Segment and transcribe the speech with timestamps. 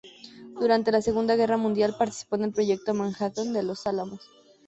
[0.59, 4.27] Durante la Segunda Guerra Mundial participó en el Proyecto Manhattan de Los Álamos.